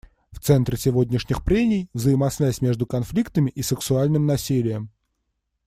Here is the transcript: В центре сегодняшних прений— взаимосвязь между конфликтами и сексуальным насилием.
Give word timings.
В 0.31 0.39
центре 0.39 0.79
сегодняшних 0.79 1.43
прений— 1.45 1.87
взаимосвязь 1.93 2.59
между 2.63 2.87
конфликтами 2.87 3.51
и 3.51 3.61
сексуальным 3.61 4.25
насилием. 4.25 4.89